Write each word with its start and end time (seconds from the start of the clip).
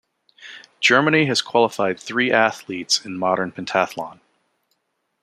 Germany 0.79 1.27
has 1.27 1.43
qualified 1.43 1.99
three 1.99 2.31
athletes 2.31 3.05
in 3.05 3.19
modern 3.19 3.51
pentathlon. 3.51 4.19